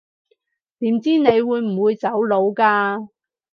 [0.79, 3.09] 點知你會唔會走佬㗎